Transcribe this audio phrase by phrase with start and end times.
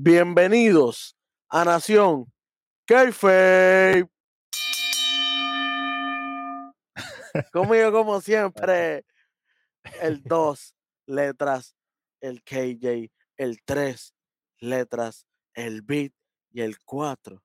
[0.00, 1.16] Bienvenidos
[1.48, 2.32] a Nación
[2.86, 4.08] Kayfabe.
[7.52, 9.04] Conmigo, como siempre,
[10.00, 10.76] el 2
[11.06, 11.74] letras,
[12.20, 14.14] el KJ, el 3
[14.60, 16.12] letras, el beat
[16.52, 17.42] y el 4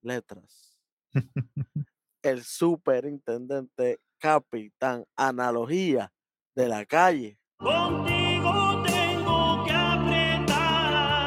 [0.00, 0.80] letras.
[2.22, 6.10] El superintendente, capitán, analogía
[6.54, 7.38] de la calle.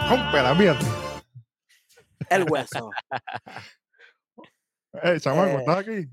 [0.10, 0.86] Rómpela, fíjate.
[2.30, 2.90] El hueso.
[5.04, 6.10] Ey, chamaco, Eh, ¿estás aquí?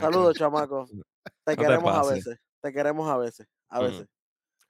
[0.00, 0.88] Saludos, chamaco.
[1.44, 2.38] Te queremos a veces.
[2.62, 3.46] Te queremos a veces.
[3.68, 3.86] A Ujú.
[3.90, 4.08] veces.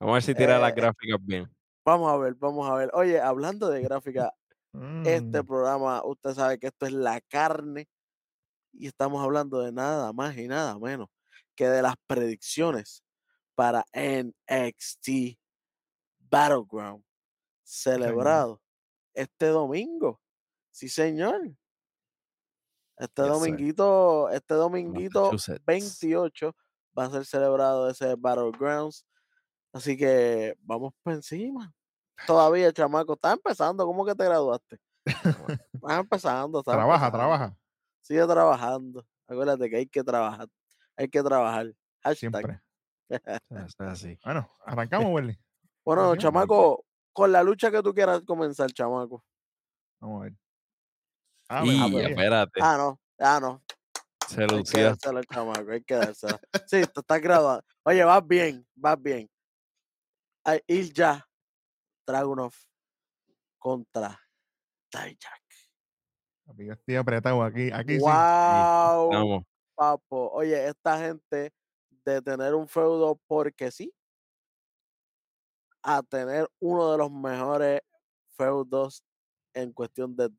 [0.01, 1.49] Vamos a ver si tira las Eh, gráficas bien.
[1.84, 2.91] Vamos a ver, vamos a ver.
[2.95, 4.33] Oye, hablando de gráfica,
[5.05, 7.89] este Mm, programa, usted sabe que esto es la carne
[8.73, 11.09] y estamos hablando de nada más y nada menos
[11.55, 13.05] que de las predicciones
[13.55, 15.39] para NXT
[16.19, 17.05] Battleground
[17.73, 18.61] celebrado
[19.15, 20.20] este domingo.
[20.70, 21.41] Sí, señor.
[22.98, 23.33] Este Yes, sir.
[23.33, 25.65] dominguito, este dominguito Massachusetts.
[25.67, 26.55] 28
[26.97, 29.06] va a ser celebrado ese Battlegrounds.
[29.73, 31.73] Así que vamos por encima.
[32.27, 33.87] Todavía, chamaco, está empezando.
[33.87, 34.78] ¿Cómo que te graduaste?
[35.05, 36.59] Estás empezando.
[36.61, 37.19] estás trabaja, empezando.
[37.19, 37.56] trabaja.
[38.03, 39.06] Sigue trabajando.
[39.27, 40.47] Acuérdate que hay que trabajar.
[40.97, 41.73] Hay que trabajar.
[42.03, 42.19] Hashtag.
[42.19, 42.62] Siempre.
[43.78, 44.19] Así.
[44.25, 45.39] Bueno, arrancamos, Welly.
[45.84, 49.25] Bueno, chamaco, con la lucha que tú quieras comenzar, chamaco.
[50.01, 50.35] Vamos a ver.
[51.49, 53.01] Ah, y bueno, pues, espérate, Ah, no.
[53.19, 53.63] Ah, no.
[54.29, 55.71] se Hay que al chamaco.
[55.71, 56.41] Hay que dársela.
[56.67, 57.63] Sí, tú estás graduado.
[57.85, 58.67] Oye, vas bien.
[58.75, 59.29] Vas bien.
[60.45, 61.29] Ay, Ilja
[62.07, 62.53] Dragunov
[63.59, 64.19] contra
[64.93, 65.43] Dijak.
[66.56, 67.71] yo estoy apretado aquí.
[67.72, 68.01] Aquí sí.
[68.01, 69.11] ¡Wow!
[69.11, 69.45] Vamos.
[69.75, 70.31] papo.
[70.33, 71.53] Oye, esta gente
[72.05, 73.93] de tener un feudo porque sí,
[75.82, 77.81] a tener uno de los mejores
[78.37, 79.03] feudos
[79.54, 80.31] en cuestión de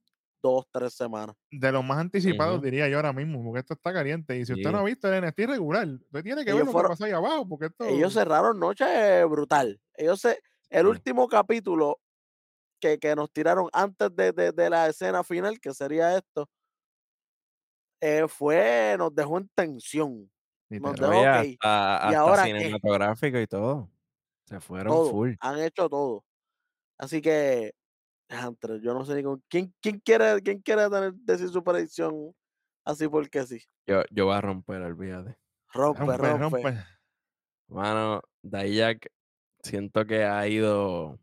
[0.41, 1.35] dos, tres semanas.
[1.51, 4.37] De los más anticipados, diría yo ahora mismo, porque esto está caliente.
[4.37, 4.71] Y si usted Sí.
[4.73, 7.05] no ha visto el NXT regular, usted tiene que Ellos ver lo fueron- que pasa
[7.05, 7.85] ahí abajo, porque esto.
[7.85, 9.79] Ellos cerraron noche brutal.
[9.95, 10.39] Ellos se,
[10.69, 10.89] el Sí.
[10.89, 11.99] último capítulo
[12.81, 16.49] que, que nos tiraron antes de, de- de la escena final, que sería esto,
[18.01, 20.29] eh, fue, nos dejó en tensión.
[20.69, 22.57] Nos dejó, Oye, ok, hasta, hasta ahora qué?
[22.59, 23.89] cinematográfico y todo.
[24.53, 25.09] Se fueron todo.
[25.09, 25.33] full.
[25.39, 26.23] Han hecho todo.
[26.99, 27.73] Así que,
[28.29, 32.35] diantre, yo no sé ni con quién, quién quiere, quién quiere tener, decir su predicción
[32.85, 33.63] así porque sí.
[33.87, 35.35] Yo, yo voy a romper, olvídate.
[35.73, 36.37] Rompe, Rompe, rompe.
[36.37, 36.85] rompe.
[37.67, 39.07] Mano, Dayak
[39.63, 41.19] siento que ha ido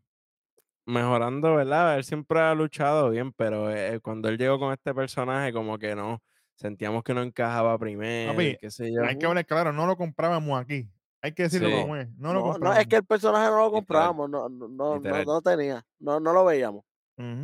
[0.85, 1.95] mejorando, ¿verdad?
[1.95, 5.95] Él siempre ha luchado bien, pero eh, cuando él llegó con este personaje, como que
[5.95, 6.21] no,
[6.55, 9.05] sentíamos que no encajaba primero, Papi, qué sé yo.
[9.05, 10.89] Hay que hablar claro, no lo comprábamos aquí.
[11.21, 11.75] Hay que decirlo Sí.
[11.81, 12.09] como es.
[12.17, 12.77] No, lo No, no, compramos.
[12.79, 13.71] es que el personaje no lo Literal.
[13.73, 14.67] comprábamos, no, no,
[14.99, 16.83] no, no, tenía, no, no lo veíamos.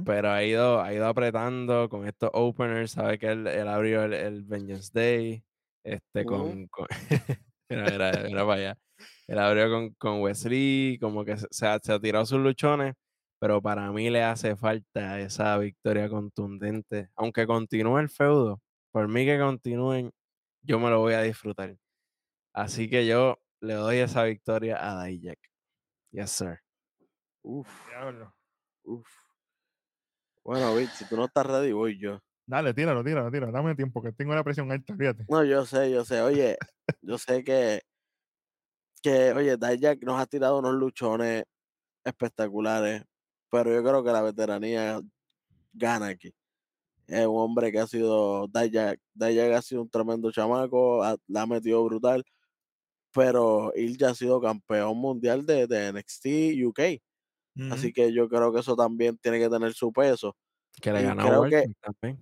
[0.05, 4.13] Pero ha ido, ha ido apretando con estos openers, sabe que él, él abrió el,
[4.13, 5.43] el Vengeance Day,
[5.83, 6.87] este con, con-
[7.69, 8.77] mira, mira, mira para allá.
[9.27, 12.95] Él abrió con, con Wesley, como que se, se ha, se ha tirado sus luchones,
[13.39, 17.09] pero para mí le hace falta esa victoria contundente.
[17.15, 18.59] Aunque continúe el feudo,
[18.91, 20.11] por mí que continúen,
[20.63, 21.75] yo me lo voy a disfrutar.
[22.55, 25.39] Así que yo le doy esa victoria a Dijak.
[26.11, 26.59] Yes, sir.
[27.43, 28.33] Uf, Diablo.
[28.83, 29.07] uf.
[30.43, 32.19] Bueno, Vic, si tú no estás ready, voy yo.
[32.45, 33.51] Dale, tíralo, tíralo, tíralo.
[33.51, 35.25] Dame tiempo, que tengo la presión alta, fíjate.
[35.27, 36.21] No, yo sé, yo sé.
[36.21, 36.57] Oye,
[37.01, 37.81] yo sé que,
[39.01, 41.43] que oye, Dijak nos ha tirado unos luchones
[42.05, 43.03] espectaculares,
[43.51, 45.01] pero yo creo que la veteranía
[45.73, 46.33] gana aquí.
[47.07, 51.41] Es un hombre que ha sido, Dijak, Dijak ha sido un tremendo chamaco, ha- la
[51.41, 52.23] ha metido brutal,
[53.13, 56.25] pero Ilja ha sido campeón mundial de, de NXT
[56.65, 56.79] UK.
[57.71, 60.35] Así que yo creo que eso también tiene que tener su peso.
[60.81, 62.19] Que le ganó creo que- también.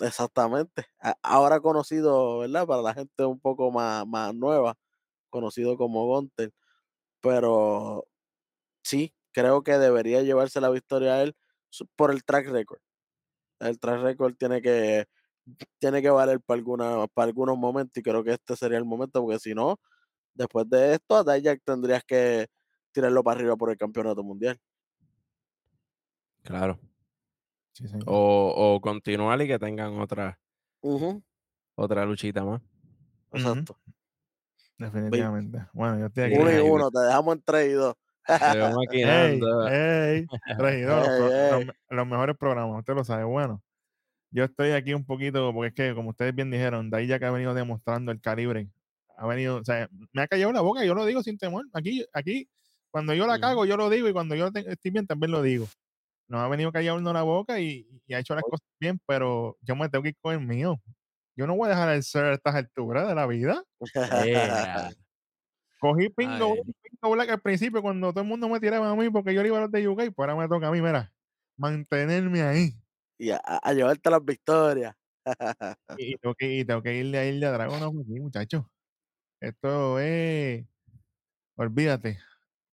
[0.00, 0.86] Exactamente.
[1.22, 2.66] Ahora conocido, ¿verdad?
[2.66, 4.74] Para la gente un poco más, más nueva,
[5.30, 6.52] conocido como Gunter.
[7.20, 8.06] Pero
[8.82, 11.36] sí, creo que debería llevarse la victoria a él
[11.96, 12.80] por el track record.
[13.60, 15.06] El track record tiene que,
[15.78, 19.22] tiene que valer para, alguna, para algunos momentos y creo que este sería el momento,
[19.22, 19.78] porque si no,
[20.34, 22.48] después de esto, a Dijak tendrías que
[22.92, 24.60] tirarlo para arriba por el campeonato mundial.
[26.42, 26.78] Claro.
[27.72, 27.86] Sí.
[28.06, 30.38] O, o continuar y que tengan otra,
[31.74, 32.62] otra luchita más.
[33.32, 33.78] Exacto.
[34.78, 35.66] Definitivamente.
[35.72, 36.36] Bueno, yo estoy aquí.
[36.36, 37.94] Uno y uno, te dejamos en tres y dos.
[38.26, 39.68] Maquinando.
[39.68, 40.26] ey,
[40.58, 43.24] regidor, los, pro- Ey, los los mejores programas, usted lo sabe.
[43.24, 43.62] Bueno,
[44.30, 47.18] yo estoy aquí un poquito, porque es que, como ustedes bien dijeron, de ahí ya
[47.18, 48.68] que ha venido demostrando el calibre,
[49.16, 51.66] ha venido, o sea, me ha callado la boca, yo lo digo sin temor.
[51.72, 52.48] Aquí, aquí,
[52.90, 55.66] cuando yo la cago, yo lo digo, y cuando yo estoy bien, también lo digo.
[56.28, 59.76] nos ha venido callando la boca y, y ha hecho las cosas bien, pero yo
[59.76, 60.80] me tengo que ir con el mío.
[61.36, 63.62] Yo no voy a dejar el ser a estas alturas de la vida.
[65.80, 66.54] Cogí Pingo.
[66.54, 69.48] Pingo Black al principio cuando todo el mundo me tiraba a mí porque yo le
[69.48, 71.12] iba a los de UK, pues ahora me toca a mí, mira,
[71.56, 72.72] mantenerme ahí.
[73.18, 74.94] y a, a llevarte las victorias.
[75.98, 78.64] Y, tengo que, y tengo que irle a irle a Dragon aquí, muchachos.
[79.44, 80.64] Esto es,
[81.56, 82.18] olvídate,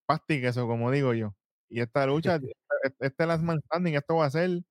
[0.06, 1.36] pasti queso, como digo yo.
[1.68, 2.40] Y esta lucha,
[2.82, 4.62] este, este last man standing, esto va a ser,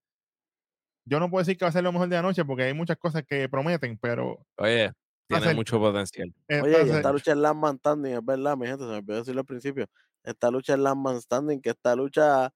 [1.06, 2.74] yo no puedo decir que va a ser lo mejor de la noche porque hay
[2.74, 4.92] muchas cosas que prometen, pero Oye,
[5.28, 6.34] tiene ser- mucho potencial.
[6.48, 9.18] esta Oye, esta lucha es Last Man Standing, es verdad, mi gente, se me olvidó
[9.18, 9.86] decirlo al principio.
[10.24, 12.52] Esta lucha es Last Man Standing, que esta lucha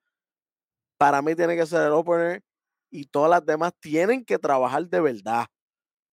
[0.98, 2.42] para mí tiene que ser el opener
[2.90, 5.46] y todas las demás tienen que trabajar de verdad.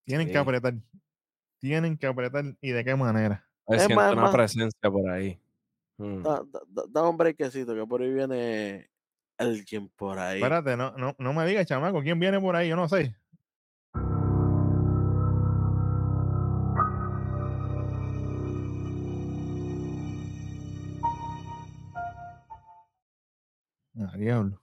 [0.05, 0.75] tienen que apretar.
[1.63, 3.47] Tienen que apretar y de qué manera.
[3.67, 4.33] Es siento más, una más.
[4.35, 5.39] presencia por ahí.
[5.97, 6.21] Mm.
[6.21, 8.89] Da, da- da- da un brequecito, que por ahí viene
[9.37, 10.41] alguien por ahí.
[10.41, 12.67] Espérate, no, no, no me digas, chamaco, ¿quién viene por ahí?
[12.67, 13.15] Yo no sé.
[23.99, 24.59] Ah, diablo.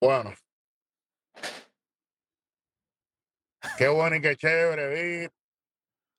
[0.00, 0.32] Bueno.
[3.78, 4.88] Qué bueno y qué chévere,
[5.22, 5.28] vi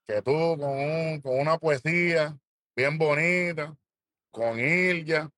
[0.07, 2.38] que tú con, un- con una poesía
[2.75, 3.75] bien bonita,
[4.31, 5.29] con Ilja,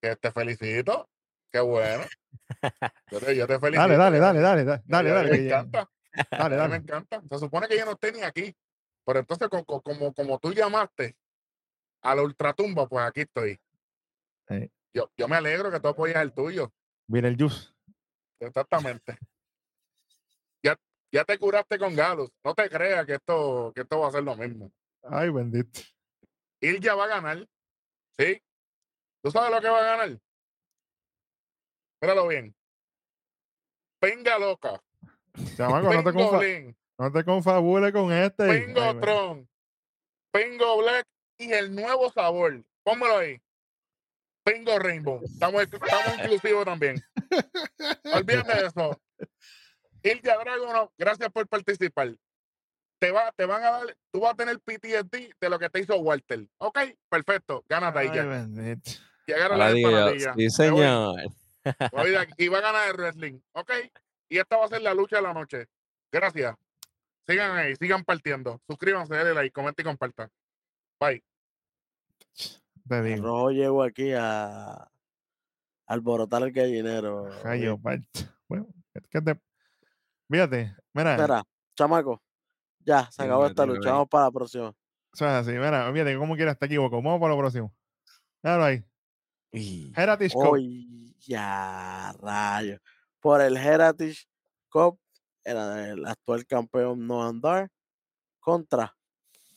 [0.00, 1.08] que te felicito.
[1.52, 2.04] Qué bueno.
[3.10, 3.80] Yo te, yo te felicito.
[3.82, 5.30] Dale, dale, dale, dale, dale, dale, dale.
[5.30, 5.90] Me encanta.
[6.30, 6.76] Dale, mí me dale.
[6.76, 7.22] encanta.
[7.30, 8.56] Se supone que yo no esté ni aquí.
[9.04, 11.16] Pero entonces, co- co- como, como, tú llamaste
[12.02, 13.60] a la ultratumba, pues aquí estoy.
[14.48, 14.70] Eh.
[14.94, 16.72] Yo, yo me alegro que tú apoyas el tuyo.
[17.06, 17.68] Mira el juice.
[18.40, 19.18] Exactamente.
[20.62, 20.76] Ya,
[21.12, 22.30] ya te curaste con Galus.
[22.44, 24.70] No te creas que esto, que esto va a ser lo mismo.
[25.02, 25.80] Ay, bendito.
[26.60, 27.48] Ilja va a ganar.
[28.18, 28.42] ¿Sí?
[29.22, 30.18] ¿Tú sabes lo que va a ganar?
[32.00, 32.54] Míralo bien.
[34.00, 34.80] Venga loca.
[35.56, 36.76] Chamaco, no te, confa- Blin.
[36.98, 38.42] no te confabules con este.
[38.44, 39.00] Ay, bendito.
[39.00, 39.48] Tron.
[40.32, 41.06] Pengo Black
[41.38, 42.62] y el nuevo sabor.
[42.84, 43.40] Pónmelo ahí.
[44.44, 45.20] Pengo Rainbow.
[45.24, 47.02] Estamos, estamos inclusivos también.
[48.14, 49.00] Olvídate de eso.
[50.02, 52.14] Ilja Dragunov, gracias por participar.
[53.00, 55.80] Te, va, te van a dar, tú vas a tener PTSD de lo que te
[55.80, 56.46] hizo Walter.
[56.58, 56.78] Ok,
[57.08, 57.64] perfecto.
[57.68, 58.24] Gánate ahí Ay, ya.
[58.24, 58.90] bendito.
[59.26, 60.34] Llegaron las empanadillas.
[60.36, 60.50] sí, voy.
[60.50, 61.22] señor.
[61.92, 62.16] Voy.
[62.38, 63.38] Y va a ganar el wrestling.
[63.52, 63.70] Ok.
[64.30, 65.66] Y esta va a ser la lucha de la noche.
[66.10, 66.56] Gracias.
[67.26, 68.60] Sigan ahí, sigan partiendo.
[68.66, 70.30] Suscríbanse, denle like, comenten y compartan.
[70.98, 71.22] Bye.
[72.88, 73.26] Te El digo.
[73.26, 74.90] rojo llegó aquí a
[75.86, 77.28] alborotar el gallinero.
[77.42, 77.76] Rayo.
[77.78, 79.38] Bueno, es que te.
[80.30, 81.42] Fíjate, mira, Mira,
[81.74, 82.22] chamaco,
[82.80, 83.90] ya, se acabó Dime, esta lucha.
[83.92, 84.74] Vamos para la próxima.
[85.14, 86.96] eso es así, mira, fíjate, como quieras te equivoco.
[86.96, 87.74] Vamos para lo próximo.
[88.42, 88.84] Claro ahí.
[89.52, 90.58] Y- Heritage Cup.
[91.26, 92.78] Ya, rayo.
[93.20, 94.26] Por el Heritage
[94.68, 95.00] Cup,
[95.42, 97.70] era el actual campeón Noam Dar
[98.38, 98.94] contra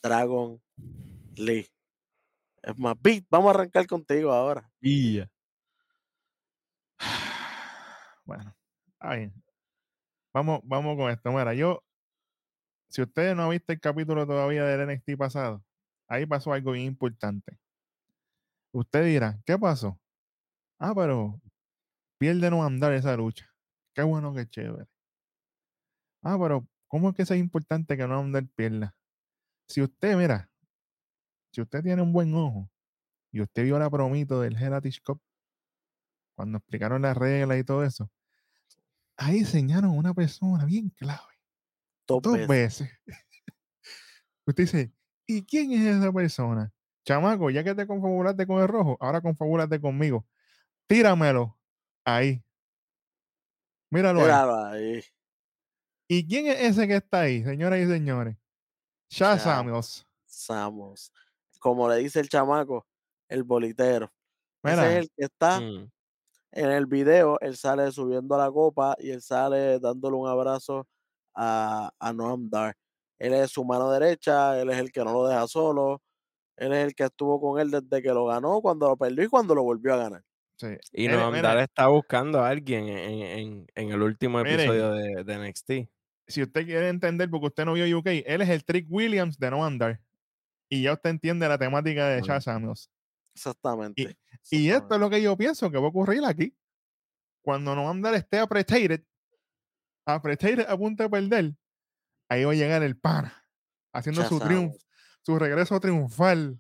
[0.02, 0.62] Dragon
[1.36, 1.68] Lee.
[2.64, 4.72] Es más, Beat, vamos a arrancar contigo ahora.
[4.80, 5.22] y.
[8.24, 8.56] Bueno,
[8.94, 9.34] está bien.
[10.34, 11.32] Vamos, vamos con esto.
[11.32, 11.84] Mira, yo,
[12.90, 15.64] si ustedes no han visto el capítulo todavía del NXT pasado,
[16.08, 17.58] ahí pasó algo bien importante.
[18.74, 20.00] Usted dirá, ¿qué pasó?
[20.80, 21.42] Ah, pero
[22.18, 23.48] pierde no andar esa lucha.
[23.94, 24.88] Qué bueno, qué chévere.
[26.24, 28.96] Ah, pero ¿cómo es que eso es importante que no andar pierda?
[29.68, 30.52] Si usted, mira,
[31.52, 32.70] si usted tiene un buen ojo
[33.32, 35.22] y usted vio la promito del Heritage Cup,
[36.36, 38.10] cuando explicaron las reglas y todo eso,
[39.22, 41.34] ahí enseñaron a una persona bien clave,
[42.08, 42.48] Dos, dos veces.
[42.50, 43.00] veces.
[44.48, 44.92] Usted dice,
[45.28, 46.74] ¿y quién es esa persona?
[47.06, 50.26] Chamaco, ya que te confabulaste con el rojo, ahora confabúlate conmigo.
[50.88, 51.58] Tíramelo
[52.06, 52.44] ahí.
[53.92, 54.26] Míralo ahí.
[54.26, 55.04] Míralo ahí.
[56.08, 58.36] ¿Y quién es ese que está ahí, señoras y señores?
[59.10, 59.38] Shah.
[59.40, 60.06] Samuels.
[60.26, 61.12] Samos.
[61.60, 62.88] Como le dice el chamaco,
[63.30, 64.12] el bolitero.
[64.64, 65.92] Ese Mira, es el que está Mm.
[66.52, 67.40] En el video.
[67.42, 70.88] Él sale subiendo la copa y él sale dándole un abrazo
[71.36, 72.76] a, a Noam Dar.
[73.20, 76.02] Él es su mano derecha, él es el que no lo deja solo.
[76.58, 79.28] Él es el que estuvo con él desde que lo ganó, cuando lo perdió y
[79.28, 80.24] cuando lo volvió a ganar.
[80.58, 80.68] sí.
[80.92, 84.60] Y Mire, no mire, Andar está buscando a alguien en, en- en el último Miren.
[84.60, 85.72] episodio de, de NXT.
[86.28, 89.50] si usted quiere entender, porque usted no vio UK, él es el Trick Williams de
[89.52, 90.00] No Andar.
[90.70, 92.42] Y ya usted entiende la temática de Mm.
[92.42, 92.90] Samuels.
[93.36, 94.02] Exactamente.
[94.02, 94.06] Y
[94.44, 94.96] esto exactamente.
[94.96, 96.56] es lo que yo pienso que va a ocurrir aquí.
[97.44, 99.04] Cuando No Andar esté apretated,
[100.06, 101.54] apretated a punto de perder,
[102.30, 103.34] ahí va a llegar el pana,
[103.94, 104.78] haciendo su triunfo,
[105.24, 106.60] su regreso triunfal.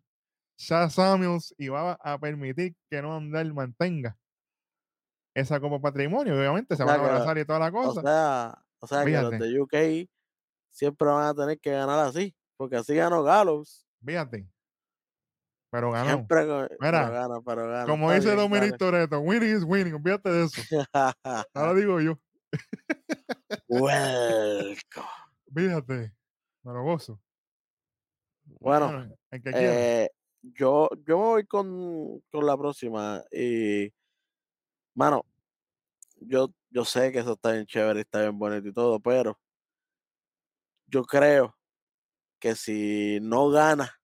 [0.58, 4.18] Shah Samuels y va a permitir que No Andar mantenga
[5.36, 6.36] esa como patrimonio.
[6.36, 8.02] y Obviamente se O van a que- abrazar y toda la O cosa.
[8.02, 10.10] sea, o sea que los de UK
[10.70, 13.88] siempre van a tener que ganar así, porque así ganó Gallows.
[14.06, 14.48] Fíjate.
[15.72, 16.06] Pero ganó.
[16.06, 17.86] Siempre Mira, pero gana, pero gana.
[17.86, 19.94] Como Está dice Dominic Toretto, winning is winning.
[19.94, 20.62] Olvídate de eso.
[21.54, 22.20] Ahora digo yo.
[23.70, 25.08] Welcome.
[25.56, 26.14] Fíjate.
[26.64, 27.22] Me lo gozo.
[28.60, 30.04] Bueno, el que quiera.
[30.04, 30.10] Eh,
[30.42, 33.94] yo, yo me voy con, con la próxima y,
[34.94, 35.26] mano,
[36.20, 39.40] yo, yo sé que eso está bien chévere y está bien bonito y todo, pero
[40.88, 41.56] yo creo
[42.40, 44.01] que si no gana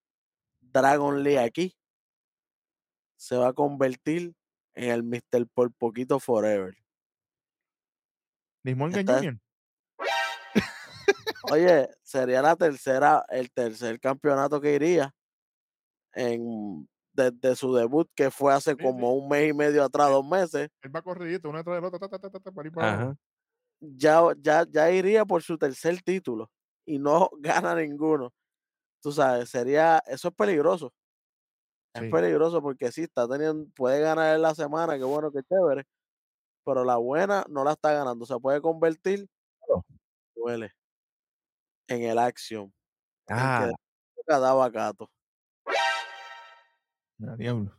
[0.77, 1.75] Dragon Lee aquí,
[3.17, 4.33] se va a convertir
[4.75, 5.47] en el Mr.
[5.53, 6.75] Por Poquito Forever.
[8.63, 9.39] Está- Jr.
[11.51, 15.15] Oye, sería la tercera, el tercer campeonato que iría
[16.13, 20.27] en desde su debut, que fue hace Sí, como un mes y medio atrás, dos
[20.27, 20.69] meses.
[20.83, 23.01] Él va corridito, uno detrás del otro, ta, ta, ta, para Ajá.
[23.01, 23.17] abajo.
[23.79, 26.51] ya, ya, ya iría por su tercer título
[26.85, 28.31] y no gana ninguno.
[29.01, 30.93] Tú sabes, sería, eso es peligroso.
[31.93, 32.09] Es Sí.
[32.09, 35.85] peligroso porque sí, está teniendo, puede ganar en la semana, qué bueno, qué chévere,
[36.65, 38.25] pero la buena no la está ganando.
[38.25, 39.27] Se puede convertir,
[40.35, 40.73] duele,
[41.87, 42.73] en el Action,
[43.29, 43.69] Ah,
[44.15, 45.09] que cada vacato.
[47.17, 47.71] Mira, diablo.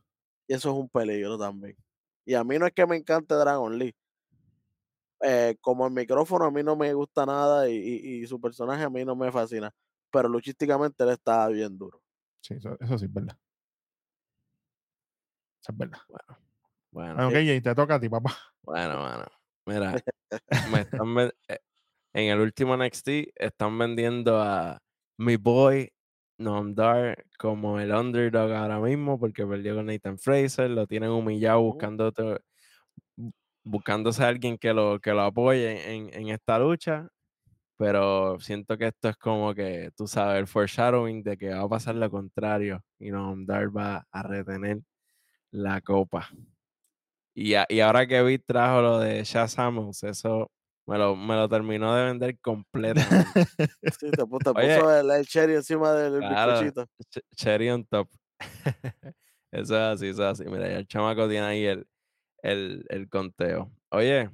[0.48, 1.76] Y eso es un peligro también.
[2.25, 3.94] Y a mí no es que me encante Dragon Lee.
[5.20, 8.84] Eh, como el micrófono a mí no me gusta nada y, y- y su personaje
[8.84, 9.72] a mí no me fascina.
[10.10, 12.02] Pero luchísticamente él está bien duro.
[12.42, 13.36] Sí, eso, eso sí es verdad.
[15.62, 15.98] Eso es verdad.
[16.08, 16.38] bueno,
[16.92, 18.30] Bueno, KJ, te toca a ti, papá.
[18.62, 19.24] bueno, bueno.
[19.66, 19.92] Mira,
[20.72, 21.58] me están eh,
[22.14, 24.78] en el último NXT están vendiendo a
[25.18, 25.90] mi boy
[26.40, 31.68] Nomdar como el underdog ahora mismo porque perdió con Nathan Fraser, lo tienen humillado Ujú.
[31.72, 32.38] buscando otro-
[33.16, 33.32] bu-
[33.64, 37.08] buscándose a alguien que lo, que lo apoye en, en esta lucha.
[37.78, 41.68] Pero siento que esto es como que, tú sabes, el foreshadowing de que va a
[41.68, 44.80] pasar lo contrario y Nomdar va a retener
[45.52, 46.28] la copa.
[47.35, 50.50] Y, a- y ahora que vi trajo lo de Shaz Samuels, eso
[50.87, 53.06] me lo, me lo terminó de vender completamente.
[54.00, 54.76] Sí, te, pu- te Oye.
[54.76, 56.52] puso el, el cherry encima del Claro.
[56.54, 56.85] bizcochito.
[57.11, 58.08] Ch- Cherry on top.
[59.52, 60.50] eso es así, eso es así.
[60.50, 61.87] Mira, el chamaco tiene ahí el,
[62.42, 63.70] el, el conteo.
[63.90, 64.30] Oye,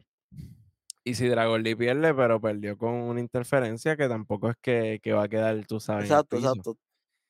[1.04, 5.12] y si Dragon Lee pierde, pero perdió con una interferencia que tampoco es que, que
[5.12, 6.04] va a quedar, tú sabes.
[6.04, 6.76] Exacto, exacto.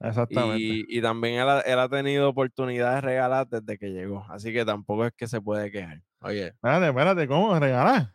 [0.01, 0.63] Exactamente.
[0.63, 4.25] Y, y también él ha, él ha tenido oportunidades regaladas desde que llegó.
[4.29, 6.03] Así que tampoco es que se puede quejar.
[6.21, 7.59] Oye, Espérate, espérate, ¿cómo?
[7.59, 8.15] ¿Regalar?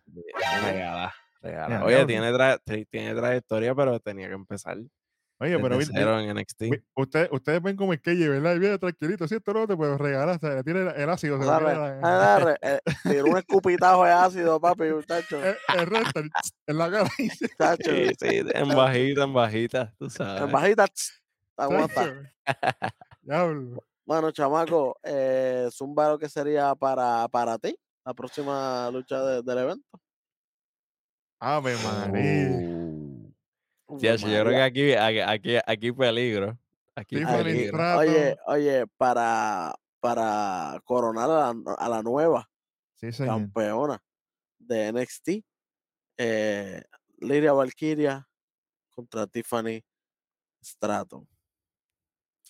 [0.63, 1.13] regalada.
[1.41, 4.77] Ya, Oye, tiene, tra- tiene trayectoria, pero tenía que empezar
[5.41, 6.61] Oye, pero desde vi- cero en NXT.
[6.69, 8.55] vi- usted- ustedes ven como el KJ, ¿verdad?
[8.55, 11.39] Y viene tranquilito, si esto no te puedo regalar, o sea, le tiene el, ácido.
[11.39, 11.55] Se la-
[12.01, 12.57] agarre,
[13.21, 15.41] eh, un escupitajo de ácido, papi, muchacho.
[15.41, 16.19] el, el recto,
[16.67, 17.09] en la cara.
[17.41, 20.41] Muchacho, Sí, sí, en bajita, en bajita, tú sabes.
[20.43, 21.21] en bajita, tss,
[21.57, 22.13] aguanta.
[23.21, 23.83] Diablo.
[24.05, 29.57] Bueno, chamaco, eh, Zumba lo que sería para, para ti, la próxima lucha de- del
[29.59, 29.87] evento.
[31.39, 32.49] Ave María.
[32.49, 33.08] Uh.
[33.97, 36.57] Yo creo que aquí, aquí, aquí, aquí peligro.
[36.95, 37.17] Aquí.
[37.17, 42.49] Oye, oye, para, para coronar a la, a la nueva
[42.99, 44.03] Sí, campeona
[44.57, 45.29] de NXT,
[46.17, 46.83] eh,
[47.19, 48.27] Liria Valkyria
[48.89, 49.81] contra Tiffany
[50.61, 51.25] Stratton.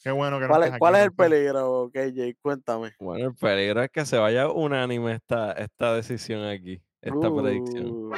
[0.03, 2.36] Qué bueno que ¿Cuál es, aquí, cuál es el peligro, KJ?
[2.41, 2.96] Cuéntame.
[3.00, 8.10] Bueno, el peligro es que se vaya unánime esta, esta decisión aquí, esta predicción.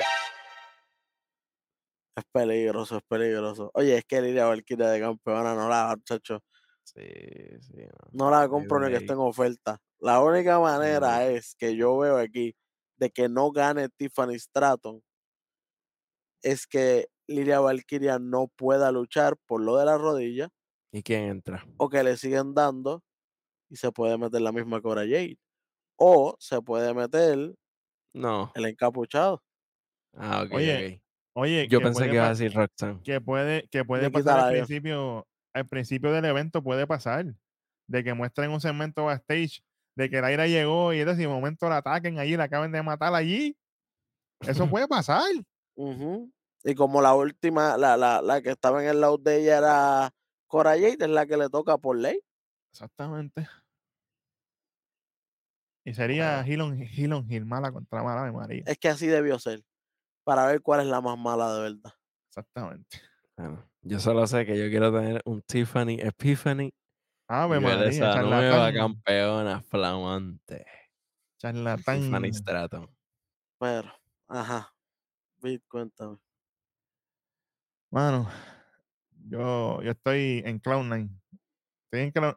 [2.16, 3.70] Es peligroso, es peligroso.
[3.74, 6.40] Oye, es que Liria Valkyria de campeona no la, muchacho,
[6.84, 7.02] Sí,
[7.62, 7.86] sí.
[8.12, 9.78] no la hay compro ni que esté en oferta.
[10.00, 12.56] La única manera es que yo veo aquí
[12.98, 15.02] de que no gane Tiffany Stratton
[16.44, 20.50] es que Liria Valkyria no pueda luchar por lo de la rodilla
[20.92, 21.66] ¿Y quién entra?
[21.78, 23.04] o que le siguen dando
[23.70, 25.38] y se puede meter la misma Cora Jade.
[25.98, 27.56] O se puede meter
[28.14, 28.54] No.
[28.54, 29.44] el encapuchado.
[30.14, 31.01] Ah, ok, Oye, ok.
[31.34, 33.02] Oye, Yo que pensé puede que ibas a decir Roxanne.
[33.04, 37.26] que puede, que puede pasar al principio, al principio del evento puede pasar,
[37.88, 39.64] de que muestren un segmento backstage,
[39.96, 43.14] de que Laira llegó y de ese momento la ataquen allí, la acaben de matar
[43.14, 43.58] allí.
[44.42, 45.24] Eso puede pasar.
[46.64, 50.12] Y como la última, la, la, la que estaba en el lado de ella era
[50.48, 52.20] Cora Jade, es la que le toca por ley.
[52.72, 53.48] Exactamente.
[55.84, 58.64] Y sería Hill on Hill, on Hill, mala contra mala de María.
[58.68, 59.62] Es que así debió ser.
[60.24, 61.94] Para ver cuál es la más mala de verdad.
[62.28, 63.02] Exactamente.
[63.36, 66.74] Bueno, yo solo sé que yo quiero tener un Tiffany Epiphany y
[67.28, 70.66] ver María, esa nueva campeona flamante.
[71.38, 72.02] Charlatán.
[72.02, 72.90] Tiffany Stratton.
[73.60, 73.92] Pero,
[74.28, 74.74] ajá.
[75.42, 76.18] Bit, cuéntame.
[77.90, 78.30] Mano,
[79.28, 81.10] yo, yo estoy en Cloud9.
[81.86, 82.36] Estoy en Cloud-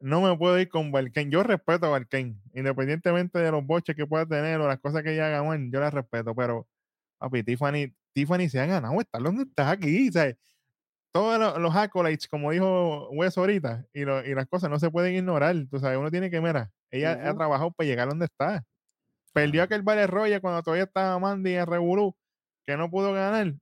[0.00, 1.30] No me puedo ir con Valken.
[1.30, 5.12] Yo respeto a Valken, independientemente de los boches que pueda tener o las cosas que
[5.14, 6.66] ella haga, bueno, yo las respeto, pero,
[7.20, 10.36] papi, Tiffany, Tiffany se ha ganado donde estás aquí, ¿sabes?
[11.12, 14.90] Todos lo- los accolades, como dijo Wes ahorita, y, lo- y las cosas no se
[14.90, 18.64] pueden ignorar, tú sabes, uno tiene que, mira, ella ha trabajado para llegar donde está.
[19.32, 22.16] Perdió aquel Battle Royale cuando todavía estaba Mandy en Revolú,
[22.66, 23.54] que no pudo ganar,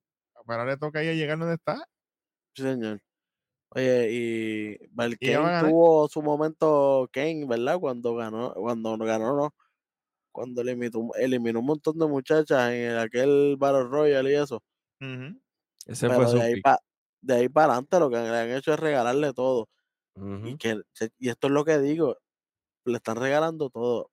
[0.46, 1.84] pero ahora le toca a ella llegar donde está.
[2.54, 3.00] Sí, señor.
[3.70, 4.68] Oye, y
[5.20, 5.70] ella va a Valkane ganar.
[5.70, 7.78] tuvo su momento Kane, ¿verdad?
[7.80, 9.54] Cuando ganó, cuando ganó, no.
[10.32, 14.62] Cuando eliminó, eliminó un montón de muchachas en el- aquel Battle Royale y eso.
[15.00, 15.40] Ujú.
[15.86, 16.78] Ese fue Pero su de ahí para
[17.22, 19.68] de ahí para adelante lo que le han hecho es regalarle todo.
[20.42, 20.80] Y que
[21.18, 22.16] y esto es lo que digo,
[22.86, 24.10] le están regalando todo.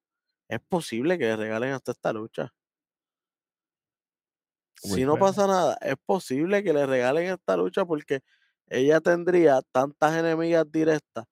[0.50, 2.54] Es posible que le regalen hasta esta lucha.
[4.76, 5.18] Si no Bueno.
[5.18, 8.22] pasa nada, es posible que le regalen esta lucha porque
[8.68, 11.26] ella tendría tantas enemigas directas.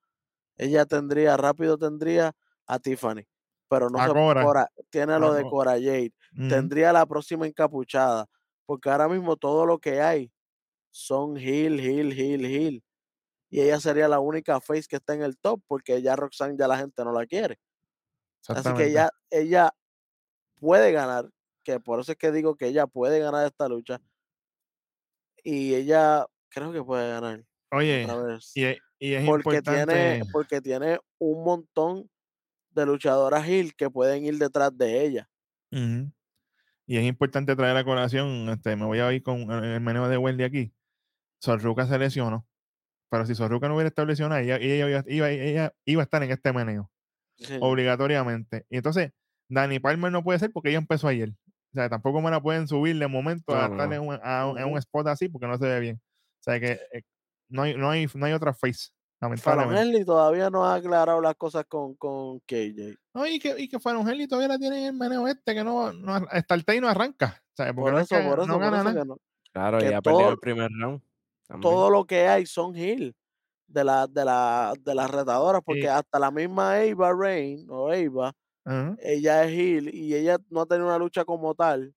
[0.57, 2.33] Ella tendría, rápido tendría
[2.67, 3.23] a Tiffany,
[3.73, 4.43] pero no se Cora.
[4.45, 6.13] Cora, tiene lo A de Co- Cora Jade,
[6.47, 8.27] tendría la próxima encapuchada,
[8.65, 10.31] porque ahora mismo todo lo que hay
[10.91, 12.83] son heel, heel, heel, heel.
[13.49, 16.67] Y ella sería la única face que está en el top, porque ya Roxanne ya
[16.67, 17.59] la gente no la quiere.
[18.53, 19.71] Así que ella, ella
[20.59, 21.29] puede ganar,
[21.63, 24.01] que por eso es que digo que ella puede ganar esta lucha.
[25.43, 27.43] Y ella creo que puede ganar.
[27.71, 28.13] Oye,
[28.53, 32.09] y, es- y es porque tiene, porque tiene un montón
[32.73, 35.29] de luchadoras heel que pueden ir detrás de ella.
[36.85, 40.09] Y es importante traer a colación, este, me voy a ir con el el meneo
[40.09, 40.73] de Wendy aquí.
[41.41, 42.47] Sorruca se lesionó,
[43.09, 46.23] pero si Sorruca no hubiera estado lesionada, ella, ella iba, iba- ella iba a estar
[46.23, 46.91] en este meneo,
[47.37, 48.65] Sí, obligatoriamente.
[48.69, 49.11] Y entonces,
[49.49, 51.31] Dani Palmer no puede ser porque ella empezó ayer.
[51.31, 53.93] O sea, tampoco me la pueden subir de momento a estar no.
[53.93, 54.79] en un, a un- en un Ujú.
[54.79, 55.97] spot así porque no se ve bien.
[56.41, 57.03] O sea que eh,
[57.49, 58.89] no, hay, no, hay, no hay otra face,
[59.23, 59.81] Lamentablemente.
[59.81, 62.95] Henley todavía no ha aclarado las cosas con, con KJ.
[63.13, 65.63] No, y que, y que Fallon Henley todavía la tiene en el meneo este, que
[65.63, 67.41] no, no Startey no arranca.
[67.75, 69.01] Por no, eso, es que por eso, no por gana eso nada.
[69.01, 69.17] que no.
[69.51, 71.01] Claro, que ya perdió todo- el primer round.
[71.47, 71.61] también.
[71.61, 73.15] todo lo que hay son heel
[73.67, 78.33] de, la, de, la, de las retadoras, porque hasta la misma Ava Rain o Ava,
[78.99, 81.93] ella es heel y ella no ha tenido una lucha como tal,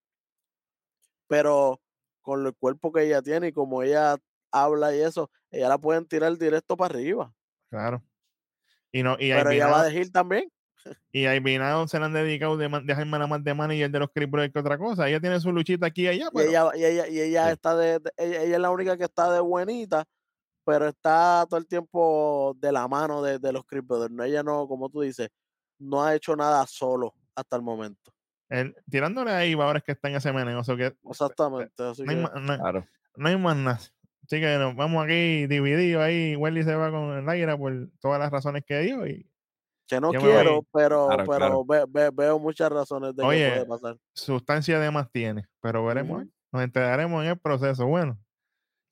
[1.29, 1.81] pero
[2.23, 4.17] con el cuerpo que ella tiene y como ella
[4.63, 7.33] habla y eso, ella la pueden tirar directo para arriba.
[7.71, 8.03] Claro.
[8.93, 10.51] Y no, y Pero ella va Now- de heel también.
[11.13, 13.99] y a Ivy Now se le han dedicado de dejarme nada más de manager de
[13.99, 15.09] los Creep Brothers que otra cosa.
[15.09, 17.53] Ella tiene su luchita aquí y allá, Y pero ella, y ella, y ella Sí.
[17.53, 20.05] está de, de- ella, ella es la única que está de buenita,
[20.65, 24.13] pero está todo el tiempo de la mano de, de los Creep Brothers.
[24.13, 25.29] No, ella no, como tú dices,
[25.79, 28.13] no ha hecho nada solo hasta el momento.
[28.49, 30.61] él- tirándole a Ivy ahora es que está en ese meneo.
[30.61, 31.83] o sea que Exactamente.
[31.83, 32.87] Así no, hay que, más, no- Claro.
[33.17, 33.81] no hay más nada.
[34.27, 36.35] Así que nos vamos aquí divididos ahí.
[36.35, 39.07] Welly se va con el aire por todas las razones que dio.
[39.07, 39.31] Y
[39.87, 41.65] que no quiero, pero, Claro, pero claro.
[41.65, 43.97] ve- ve- veo muchas razones de que Oye, puede pasar.
[44.13, 45.47] sustancia de más tiene.
[45.61, 46.25] Pero veremos.
[46.25, 46.29] ¿eh?
[46.51, 47.87] Nos enteraremos en el proceso.
[47.87, 48.19] Bueno,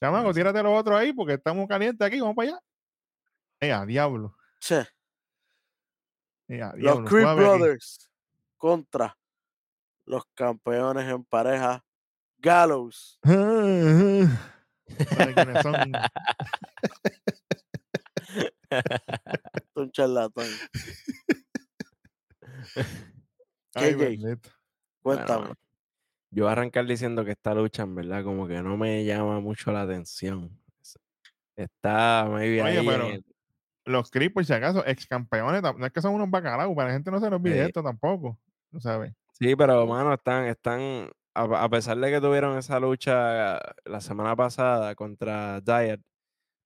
[0.01, 2.21] chamaco, tírate los otros ahí porque estamos calientes aquí.
[2.21, 2.61] Vamos para allá.
[3.61, 4.37] Eh, a diablo.
[4.61, 4.87] Che,
[6.47, 7.41] Eh, los Creed aquí.
[7.41, 8.11] Brothers
[8.57, 9.17] contra
[10.05, 11.85] los campeones en pareja
[12.39, 13.19] Gallows.
[15.35, 15.75] Quiénes son.
[19.75, 20.47] Un charlatán.
[23.75, 24.39] Ay, KJ.
[25.03, 25.39] Cuéntame.
[25.47, 25.55] Bueno,
[26.31, 29.41] yo voy a arrancar diciendo que esta lucha, en verdad, como que no me llama
[29.41, 30.51] mucho la atención.
[31.57, 33.25] Está maybe Oye, ahí pero- el-
[33.87, 36.95] Los Creep, por si acaso, ex campeones, no es que son unos bacalaos, para la
[36.95, 37.67] gente no se nos olvide Sí.
[37.67, 38.41] esto tampoco.
[38.71, 39.13] ¿Tú sabes?
[39.39, 44.37] Sí, pero mano, están, están, a, a pesar de que tuvieron esa lucha la semana
[44.37, 46.01] pasada contra Diet,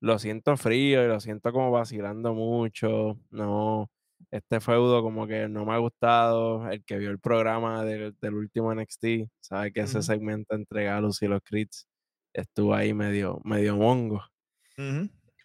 [0.01, 3.19] lo siento frío y lo siento como vacilando mucho.
[3.31, 3.91] No,
[4.31, 6.71] este feudo como que no me ha gustado.
[6.71, 11.23] El que vio el programa del, del último NXT, sabe que ese segmento entre Galus
[11.23, 11.87] y los Crits
[12.33, 14.23] estuvo ahí medio, medio mongo.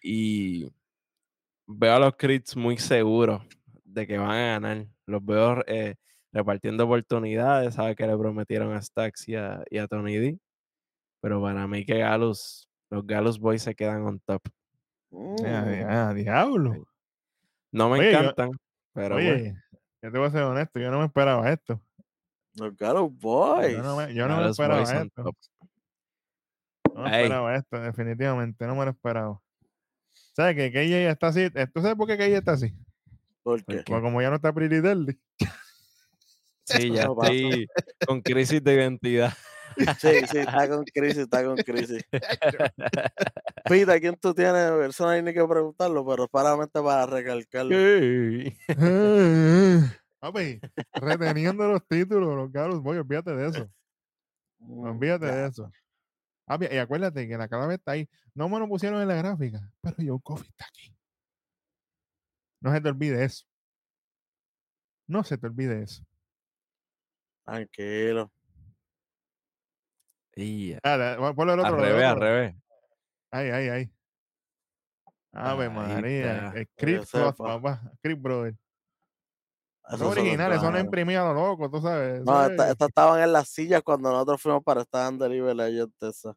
[0.02, 0.70] Y
[1.66, 3.42] veo a los Crits muy seguros
[3.84, 4.86] de que van a ganar.
[5.06, 5.96] Los veo eh,
[6.34, 7.74] repartiendo oportunidades.
[7.76, 10.38] Sabe que le prometieron a Stax y a, y a Tony D.
[11.22, 14.42] Pero para mí que Galus, los Galus Boys se quedan on top.
[14.46, 16.86] Eh, Mm, a diablo.
[17.72, 18.50] No me Oye, yo- encantan,
[18.92, 19.56] pero bueno,
[20.02, 21.80] yo te voy a ser honesto, yo no me esperaba esto.
[22.56, 23.76] los Gallows Yo Boys.
[23.78, 25.32] no me, yo no me Galus esperaba Boys esto.
[26.94, 27.22] No me Ey.
[27.22, 29.40] esperaba esto, definitivamente, no me lo esperaba.
[30.12, 31.48] ¿Sabes que KJ está así?
[31.72, 32.72] ¿Tú sabes por qué KJ está así?
[33.42, 33.82] ¿Por qué?
[33.86, 35.18] Porque como ya no está Pretty Deadly.
[36.64, 37.32] Sí, ya pasó.
[37.32, 37.66] estoy
[38.06, 39.32] con crisis de identidad.
[39.98, 42.00] Sí, sí, está con crisis, está con crisis.
[43.68, 44.70] Pita, ¿quién tú tienes?
[44.88, 47.76] Eso no hay ni que preguntarlo, pero solamente para recalcarlo.
[50.20, 50.60] Papi,
[50.92, 53.68] reteniendo los títulos, los Gallows Boys, olvídate de eso.
[54.60, 55.72] Mm, Olvídate de eso.
[56.46, 58.08] Papi, y acuérdate que la clave está ahí.
[58.32, 60.94] No me lo pusieron en la gráfica, pero Joe Coffee está aquí.
[62.60, 63.44] No se te olvide eso.
[65.08, 66.04] No se te olvide eso.
[67.44, 68.30] Tranquilo.
[71.34, 71.76] Ponlo el Al otro.
[71.76, 72.54] el revés, al revés.
[73.30, 73.90] Ahí, ahí, ahí.
[75.32, 76.52] Ave María.
[76.76, 77.32] que sepa.
[77.34, 77.82] papá.
[78.02, 78.54] Crip Brother.
[79.86, 82.24] Esos Son originales, son imprimidos loco, tú sabes.
[82.24, 85.54] No, es- esta- estas estaban en las sillas cuando nosotros fuimos para estar en Delivery
[85.56, 86.34] Legend Texas.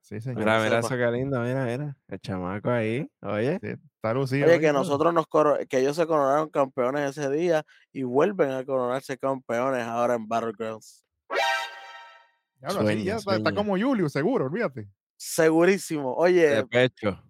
[0.00, 0.38] Sí, señor.
[0.38, 1.96] Mira, mira eso qué lindo, mira, mira.
[2.08, 3.58] El chamaco ahí, oye.
[3.60, 4.46] Sí, está lucido.
[4.46, 8.64] Oye, que nosotros nos coro- que ellos se coronaron campeones ese día y vuelven a
[8.64, 11.04] coronarse campeones ahora en Battlegrounds.
[12.56, 14.88] Diablo, así ya está, como Julius, seguro, olvídate.
[15.16, 16.10] Segurísimo.
[16.10, 17.22] De Oye, pecho.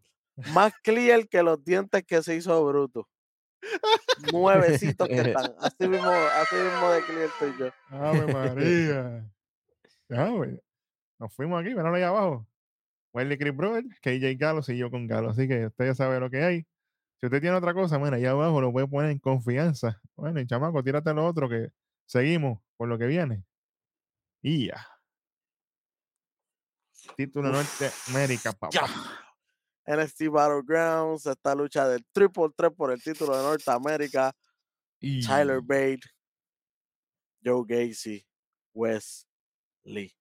[0.52, 3.08] más clear que los dientes que se hizo Bruto.
[4.32, 5.54] Nuevecitos que están.
[5.60, 7.70] Así mismo, así mismo de clear estoy yo.
[7.88, 9.30] Ave María.
[10.08, 10.60] Ya, güey.
[11.18, 12.46] Nos fuimos aquí, míralo ahí abajo.
[13.12, 15.30] Wiley Chris Brother, KJ Galo y yo con Galo.
[15.30, 16.66] Así que usted ya sabe lo que hay.
[17.18, 20.00] Si usted tiene otra cosa, mira, ahí abajo lo puede poner en confianza.
[20.16, 21.68] Bueno, y chamaco, tírate lo otro que
[22.06, 23.44] seguimos por lo que viene.
[24.42, 24.86] Y ya.
[27.16, 28.70] Título Norteamérica, papá.
[28.72, 28.86] Ya.
[29.86, 34.32] NXT Battlegrounds, esta lucha del Triple 3 por el título de Norteamérica.
[35.00, 36.00] Tyler Y- Bate,
[37.44, 38.24] Joe Gacy,
[38.74, 39.26] Wes
[39.84, 40.14] Lee.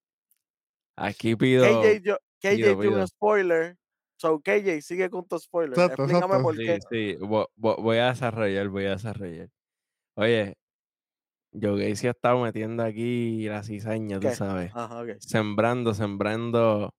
[0.96, 1.66] Aquí pido.
[1.82, 3.76] KJ, yo- KJ dio un spoiler.
[4.18, 5.80] So, KJ, sigue con tu spoiler.
[5.80, 6.44] Exacto, Explícame exacto.
[6.44, 6.80] por Sí, qué.
[6.90, 9.50] sí, vo- voy a desarrollar, voy a desarrollar.
[10.18, 10.56] Oye,
[11.54, 14.72] Joe Gacy ha estado metiendo aquí la cizaña, tú sabes.
[14.76, 15.04] Ajá.
[15.20, 16.94] Sembrando, sembrando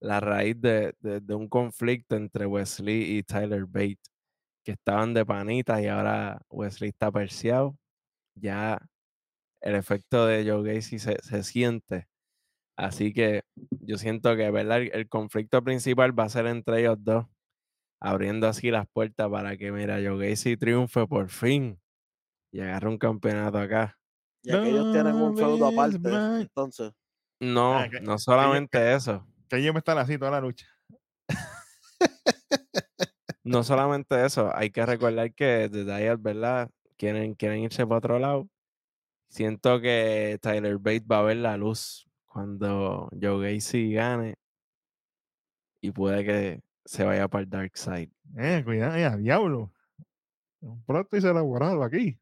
[0.00, 3.98] la raíz de, de- de un conflicto entre Wesley y Tyler Bate,
[4.64, 7.76] que estaban de panitas y ahora Wesley está perseado.
[8.34, 8.78] Ya
[9.60, 12.08] el efecto de Joe Gacy se, se siente.
[12.76, 13.42] Así que
[13.80, 14.78] yo siento que ¿verdad?
[14.82, 17.26] El, el conflicto principal va a ser entre ellos dos,
[18.00, 21.78] abriendo así las puertas para que, mira, Joe Gacy triunfe por fin
[22.52, 23.98] y agarre un campeonato acá.
[24.44, 26.92] Ya que ellos tienen un feudo aparte, entonces.
[27.40, 29.26] No, Ah, que- no que- solamente eso.
[29.48, 30.66] Que yo me estar así toda la lucha.
[33.44, 36.70] No solamente eso, hay que recordar que desde ahí, ¿verdad?
[36.96, 38.48] Quieren, quieren irse para otro lado.
[39.28, 44.34] Siento que Tyler Bate va a ver la luz cuando Joe Gacy gane
[45.82, 48.10] y puede que se vaya para el Dark Side.
[48.38, 49.72] Eh, cuidado, eh, a diablo.
[50.60, 52.18] Un pronto y se elaborado aquí.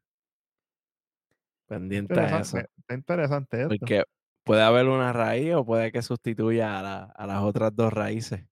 [1.67, 2.57] Pendiente a eso.
[2.57, 3.69] Interesante, está interesante esto.
[3.79, 4.03] Porque
[4.43, 8.45] puede haber una raíz o puede que sustituya a, la- a las otras dos raíces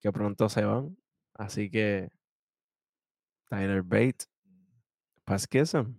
[0.00, 0.96] que pronto se van.
[1.34, 2.08] Así que
[3.50, 4.24] Tyler Bate,
[5.24, 5.94] Pasquism.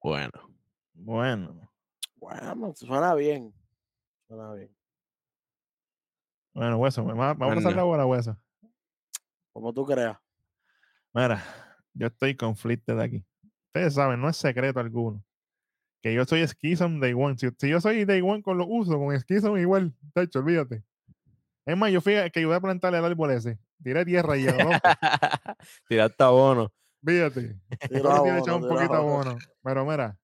[0.00, 0.30] Bueno.
[0.94, 1.71] Bueno,
[2.40, 3.52] Bueno, suena bien.
[4.26, 4.74] Suena bien.
[6.54, 7.04] bueno, hueso.
[7.04, 8.36] Vamos a, pasar la bola, hueso.
[9.52, 10.18] Como tú creas.
[11.12, 11.42] Mira,
[11.92, 13.24] yo estoy conflicted aquí.
[13.66, 15.22] Ustedes saben, no es secreto alguno.
[16.02, 17.36] Que yo soy Schism Day One.
[17.38, 20.82] Si, si yo soy Day One con los usos, con Schism igual, de hecho, olvídate.
[21.64, 23.58] Es más, yo fui a, que ayudé a plantar el árbol ese.
[23.82, 24.72] Tiré tierra y hielo, loco.
[25.88, 26.72] Tiraste abono.
[27.04, 27.56] Fíjate.
[27.88, 29.38] Tira abono, un poquito abono.
[29.62, 30.18] Pero mira,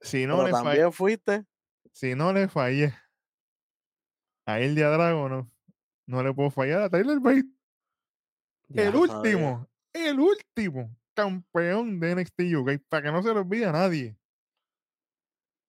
[0.00, 1.44] si no, Pero le fallé, también fuiste.
[1.92, 2.94] si no le fallé
[4.46, 5.46] a Ildia Dragonov,
[6.06, 7.44] no le puedo fallar a Tyler Bate.
[8.68, 8.84] Ya.
[8.88, 9.00] el sabía.
[9.00, 14.16] último, el último campeón de NXT UK, para que no se lo olvide a nadie.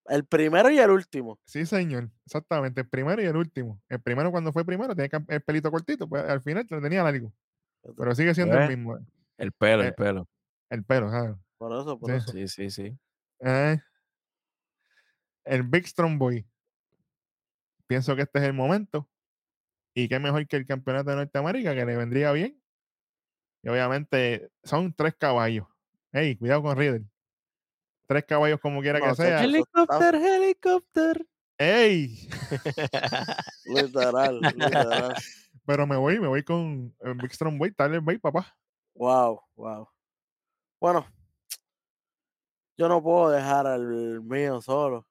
[0.06, 1.40] El primero y el último.
[1.46, 3.82] Sí, señor, exactamente, el primero y el último.
[3.88, 7.32] El primero cuando fue primero tenía el pelito cortito, pues al final lo tenía largo,
[7.98, 8.78] pero sigue siendo el ¿Ves?
[8.78, 8.98] mismo,
[9.38, 10.28] El pelo, Eh, el pelo.
[10.70, 11.36] el pelo, ¿sabes?
[11.58, 12.18] Por eso, por Sí.
[12.18, 12.32] eso.
[12.32, 12.98] Sí, sí, sí.
[13.42, 13.80] Eh,
[15.46, 16.46] el Big Strong Boy.
[17.88, 19.10] Pienso que este es el momento.
[19.94, 22.62] Y qué mejor que el campeonato de Norteamérica, que le vendría bien.
[23.64, 25.68] Y obviamente son tres caballos.
[26.14, 27.06] Ey, cuidado con Riddle.
[28.08, 29.44] Tres caballos como quiera No, que sea.
[29.44, 31.26] Helicóptero, helicóptero.
[31.58, 32.28] ¡Ey!
[33.66, 35.14] Literal, literal.
[35.66, 38.58] Pero me voy, me voy con el Big Strong Boy, Tyler Bate, papá.
[38.96, 39.88] Wow, wow.
[40.80, 41.06] Bueno,
[42.78, 45.08] yo no puedo dejar al mío solo.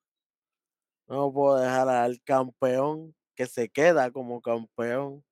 [1.10, 5.24] No puedo dejar al campeón que se queda como campeón,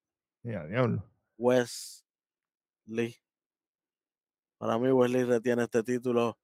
[0.43, 1.05] Ya, diablo.
[1.37, 2.05] Wes
[2.85, 3.15] Lee.
[4.59, 6.37] Para mí, Wesley retiene este título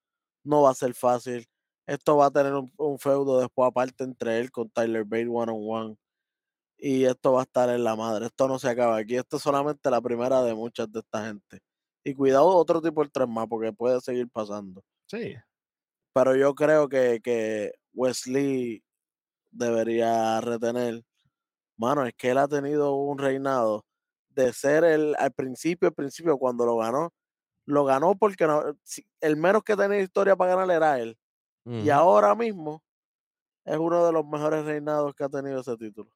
[0.45, 1.49] no va a ser fácil.
[1.87, 5.51] Esto va a tener un, un feudo después aparte entre él con Tyler Bate one
[5.51, 5.97] on one.
[6.79, 8.27] Y esto va a estar en la madre.
[8.27, 9.17] Esto no se acaba aquí.
[9.17, 11.61] Esto es solamente la primera de muchas de esta gente.
[12.05, 14.85] Y cuidado otro tipo de tres más porque puede seguir pasando.
[15.07, 15.35] Sí.
[16.13, 18.85] Pero yo creo que, que Wesley
[19.55, 21.03] debería retener.
[21.77, 23.85] Mano, es que él ha tenido un reinado
[24.31, 27.13] de ser el al principio, al principio, cuando lo ganó,
[27.67, 28.63] lo ganó porque no,
[29.21, 31.17] el menos que tenía historia para ganar era él.
[31.67, 32.83] Y ahora mismo
[33.65, 36.11] es uno de los mejores reinados que ha tenido ese título.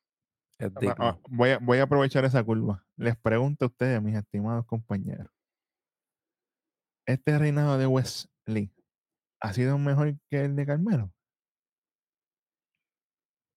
[0.59, 0.94] es digno.
[0.98, 2.85] ah, Voy a, voy a aprovechar esa curva.
[2.96, 5.29] Les pregunto a ustedes, mis estimados compañeros.
[7.07, 8.70] ¿Este reinado de Wesley
[9.40, 11.12] ha sido mejor que el de Carmelo?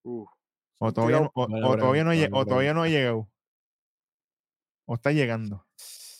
[0.04, 3.30] ¿O todavía, o- o todavía no, o todavía no ha llegado?
[4.86, 5.66] ¿O está llegando?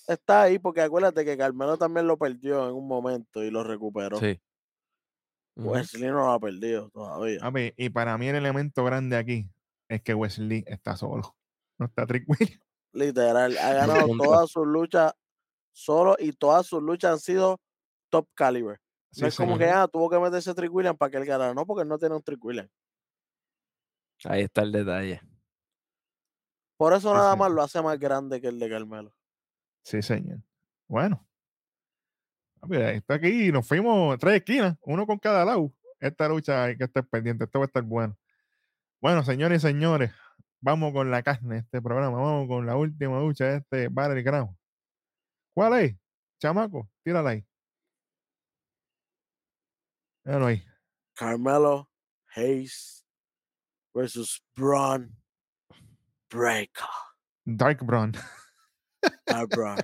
[0.08, 4.18] Está ahí porque acuérdate que Carmelo también lo perdió en un momento y lo recuperó.
[4.18, 4.40] Sí.
[5.56, 7.40] Wesley no lo ha perdido todavía.
[7.42, 9.50] A ver, y para mí el elemento grande aquí
[9.90, 11.36] es que Wesley está solo.
[11.78, 12.62] No está Trick Williams.
[12.94, 15.14] Literal, ha ganado todas sus luchas
[15.74, 17.60] solo y todas sus luchas han sido
[18.10, 18.80] top caliber.
[19.12, 19.60] Sí, No es como señor.
[19.60, 21.54] que ah, tuvo que meterse Trick Williams para que él ganara.
[21.54, 22.70] No, porque él no tiene un Trick Williams.
[24.26, 25.22] Ahí está el detalle.
[26.78, 29.14] Por eso Sí, nada más lo hace más grande que el de Carmelo.
[29.84, 30.40] Sí, señor.
[30.88, 31.28] Bueno.
[32.62, 35.74] Ah, mira, está aquí y nos fuimos tres esquinas, uno con cada lado.
[36.00, 38.18] Esta lucha hay que estar pendiente, esto va a estar bueno.
[39.00, 40.12] Bueno, señores y señores,
[40.60, 44.56] vamos con la carne de este programa, vamos con la última lucha de este Battleground.
[45.54, 45.96] ¿Cuál es?
[46.40, 47.46] Chamaco, tírala ahí.
[50.24, 50.64] Míralo ahí.
[51.16, 51.90] Carmelo
[52.36, 53.01] Hayes
[53.94, 55.16] versus Braun
[56.30, 56.88] Breaker.
[57.46, 58.14] Dark Brown.
[59.28, 59.78] Ah, Braun.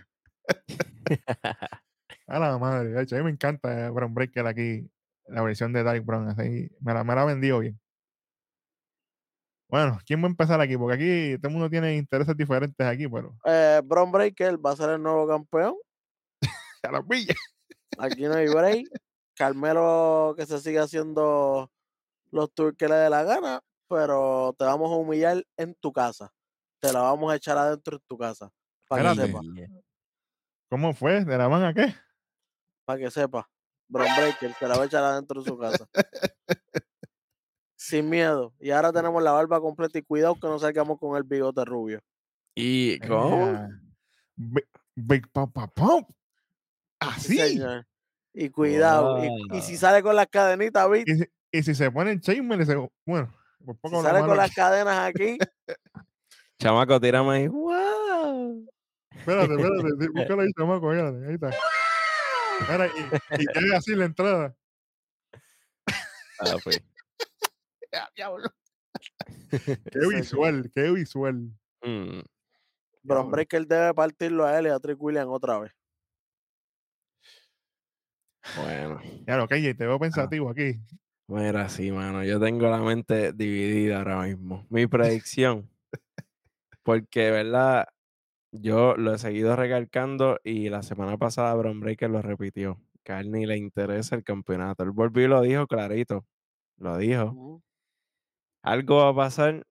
[2.27, 4.89] A la madre, de hecho, a mí me encanta Brown Breaker aquí,
[5.27, 7.79] la versión de Dark Brown, así, me la, me la vendió bien.
[9.69, 10.77] Bueno, ¿quién va a empezar aquí?
[10.77, 14.75] Porque aquí todo el mundo tiene intereses diferentes aquí, pero Eh, Braun Breaker va a
[14.75, 15.75] ser el nuevo campeón.
[16.83, 17.35] a la pilla.
[17.97, 18.87] Aquí no hay break.
[19.35, 21.71] Carmelo que se sigue haciendo
[22.31, 26.31] los tours que le dé la gana, pero te vamos a humillar en tu casa.
[26.79, 28.49] Te la vamos a echar adentro en tu casa.
[28.87, 29.41] Para que sepa,
[30.69, 31.23] ¿Cómo fue?
[31.25, 31.93] ¿De la van a qué?
[32.85, 33.49] para que sepa.
[33.89, 35.87] Braun Breaker se la va a echar adentro de su casa.
[37.75, 38.53] Sin miedo.
[38.59, 42.01] Y ahora tenemos la barba completa y cuidado que no salgamos con el bigote rubio.
[42.55, 43.67] ¿Y cómo?
[44.35, 46.09] Big, Big Papa Pump.
[46.09, 46.15] Sí,
[46.99, 47.37] Así.
[47.37, 47.87] señor.
[48.33, 49.23] Y cuidado.
[49.23, 51.11] Y, y si sale con las cadenitas, ¿viste?
[51.11, 52.65] Y, si- y si se pone en Chainmail,
[53.05, 53.33] bueno,
[53.65, 55.37] por poco sale con las cadenas aquí,
[56.59, 57.47] Chamaco, tírame ahí.
[57.47, 58.67] ¡Wow!
[59.11, 61.51] Espérate, espérate, búscalo ahí, chamaco, espérate, ahí está.
[62.71, 64.55] Mira, y, y que haga así la entrada.
[66.39, 66.81] Ah, pues.
[69.51, 70.15] Qué señor.
[70.15, 71.49] visual, qué visual.
[71.81, 72.19] Mm,
[73.03, 75.71] Braun Breaker debe partirlo a él y a Trick William otra vez.
[78.57, 79.01] bueno.
[79.25, 80.79] Ya lo que te veo pensativo aquí.
[81.29, 82.23] Mira, sí, mano.
[82.23, 84.65] Yo tengo la mente dividida ahora mismo.
[84.69, 85.69] Mi predicción.
[86.83, 87.87] Porque, ¿verdad?
[88.51, 92.81] Yo lo he seguido recalcando y la semana pasada Bron Breaker lo repitió.
[93.03, 94.83] Que a él ni le interesa el campeonato.
[94.83, 96.25] Él volvió y lo dijo clarito.
[96.77, 97.61] Lo dijo.
[98.63, 99.63] Algo va a pasar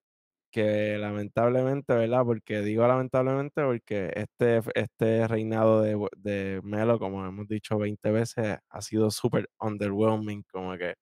[0.53, 2.25] que lamentablemente, ¿verdad?
[2.25, 8.59] Porque digo lamentablemente porque este, este reinado de, de Melo, como hemos dicho 20 veces,
[8.71, 10.45] ha sido súper underwhelming.
[10.53, 10.95] Como que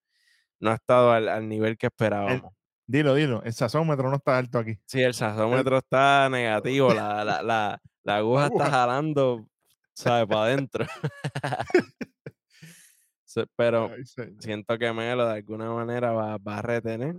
[0.65, 2.51] no ha estado al, al nivel que esperábamos.
[2.87, 4.79] Dilo, dilo, el sazómetro no está alto aquí.
[4.87, 9.47] Sí, el sazómetro está negativo, la, la, la, la aguja está jalando,
[9.93, 10.27] ¿sabes?
[10.27, 10.87] Para adentro.
[13.57, 14.05] Pero Ay,
[14.39, 17.17] siento que Melo de alguna manera va, va a retener.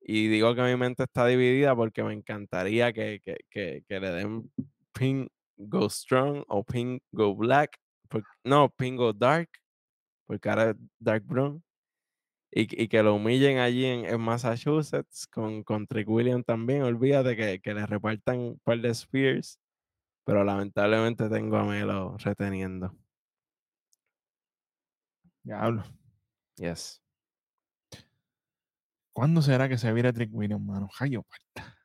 [0.00, 4.10] Y digo que mi mente está dividida porque me encantaría que, que, que, que le
[4.10, 4.52] den
[4.92, 7.76] Pink Go Strong o Pink Go Black.
[8.44, 9.48] no, Pink Go Dark,
[10.26, 11.62] porque ahora es Dark Brown.
[12.54, 16.82] Y, que- y que lo humillen allí en, en Massachusetts con, con Trick William también.
[16.82, 19.58] Olvídate que, que le repartan un par de Spears.
[20.24, 22.94] Pero lamentablemente tengo a Melo reteniendo.
[25.42, 25.82] Diablo.
[26.56, 27.02] Yes.
[29.12, 30.88] ¿Cuándo será que se vira Trick Williams, mano?
[30.92, 31.76] Jayo, parta.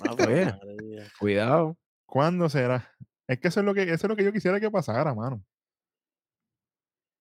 [0.00, 0.44] Ave Oye.
[0.44, 1.12] María.
[1.18, 1.76] Cuidado.
[2.06, 2.94] ¿Cuándo será?
[3.26, 5.42] Es que eso es lo que, eso es lo que yo quisiera que pasara, mano.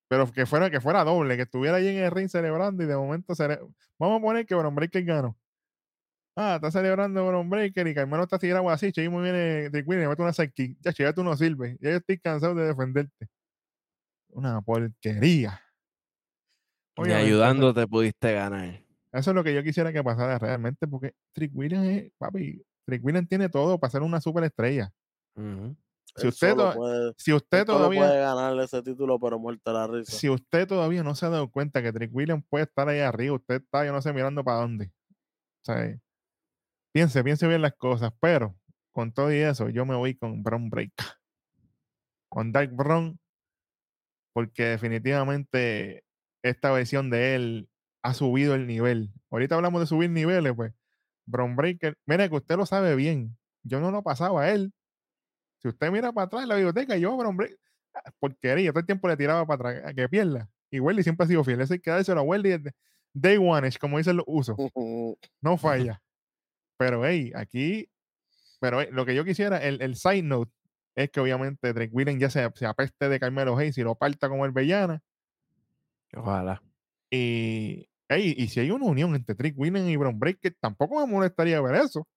[0.10, 2.96] Pero que fuera, que fuera doble, que estuviera ahí en el ring celebrando y de
[2.96, 3.60] momento cele-
[4.00, 5.38] Vamos a poner que Bron Breaker ganó.
[6.36, 9.88] Ah, está celebrando Bron Breaker y Carmelo está tirado así, che, y muy viene Trick
[9.88, 10.78] Williams, mete una sidekick.
[10.82, 11.78] Ya, che, ya tú no sirves.
[11.82, 13.28] Ya yo estoy cansado de defenderte.
[14.30, 15.60] Una porquería.
[16.96, 18.82] Eso- ayudándote pudiste ganar.
[19.12, 23.04] Eso es lo que yo quisiera que pasara realmente, porque Trick Williams es, papi, Trick
[23.04, 24.92] Williams tiene todo para ser una superestrella.
[25.36, 25.76] Ujú.
[26.18, 29.88] Si usted, solo to- puede, si usted todavía, puede ganarle ese título, pero muerto la
[29.88, 30.12] risa.
[30.12, 33.36] si usted todavía no se ha dado cuenta que Trick Williams puede estar ahí arriba,
[33.36, 34.86] usted está, yo no sé, mirando para dónde.
[34.88, 35.98] O sea,
[36.92, 38.58] piense, piense bien las cosas, pero
[38.92, 40.92] con todo y eso, yo me voy con Brown Break.
[42.30, 43.20] Con Dark Brown,
[44.34, 46.04] porque definitivamente
[46.44, 47.70] esta versión de él
[48.04, 49.12] ha subido el nivel.
[49.32, 50.74] Ahorita hablamos de subir niveles, pues.
[51.26, 53.38] Brown Breaker, mira que usted lo sabe bien.
[53.64, 54.74] Yo no lo pasaba a él.
[55.60, 57.58] Si usted mira para atrás en la biblioteca, yo Brown Breaker,
[57.94, 60.50] ah, porquería, todo el tiempo le tiraba para atrás a que pierda.
[60.70, 61.62] Y Welly siempre ha sido fiel.
[61.62, 62.74] Ese que a Welly desde
[63.14, 64.56] day one, como dicen los usos.
[65.42, 66.02] No falla.
[66.78, 67.90] Pero, hey, aquí,
[68.60, 70.52] pero hey, lo que yo quisiera, el, el side note,
[70.96, 74.30] es que obviamente Drake Williams ya se, se apeste de Carmelo Hayes y lo parta
[74.30, 75.02] como el Bellana.
[76.16, 76.62] Ojalá.
[77.12, 81.12] Y, hey, y si hay una unión entre Drake Williams y Brown Breaker, tampoco me
[81.12, 82.08] molestaría ver eso.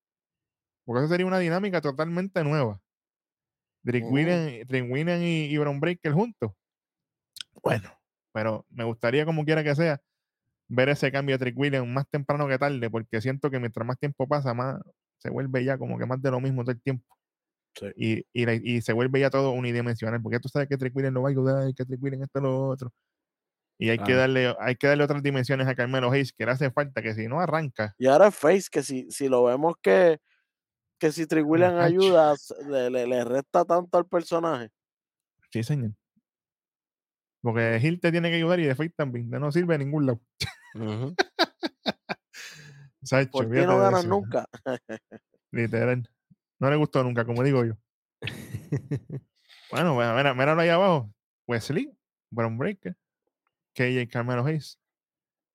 [0.84, 2.80] Porque eso sería una dinámica totalmente nueva.
[3.82, 4.06] Drake.
[4.06, 6.52] Williams, Drake Williams y, y Brown Breaker juntos.
[7.62, 7.90] Bueno,
[8.32, 10.00] pero me gustaría, como quiera que sea,
[10.68, 13.98] ver ese cambio de Trick Williams más temprano que tarde, porque siento que mientras más
[13.98, 14.80] tiempo pasa, más
[15.18, 17.04] se vuelve ya como que más de lo mismo todo el tiempo.
[17.74, 17.86] Sí.
[17.96, 21.14] Y, y, la- y se vuelve ya todo unidimensional, porque tú sabes que Trick Williams
[21.14, 22.92] lo va a ayudar, que Trick Williams esto, lo otro.
[23.78, 24.20] Y hay, que Claro.
[24.20, 27.26] darle, hay que darle otras dimensiones a Carmelo Hayes, que le hace falta, que si
[27.28, 30.18] no arranca, Y ahora Face, que si, si lo vemos que,
[31.00, 31.80] que si Muchacho.
[31.80, 32.34] ayuda,
[32.68, 34.70] le, le, le resta tanto al personaje.
[35.50, 35.92] sí, señor.
[37.40, 40.20] Porque Hill te tiene que ayudar y de Face también, no sirve a ningún lado.
[40.74, 41.14] Ujú.
[43.02, 44.46] Sacho, Por ti olvídate no ganas nunca.
[45.50, 46.06] Literal.
[46.58, 47.74] No le gustó nunca, como digo yo.
[49.70, 51.14] Bueno, mira, mira, míralo ahí abajo.
[51.46, 51.96] Wesley,
[52.28, 52.96] Brown Breaker,
[53.72, 54.80] KJ Carmelo Hayes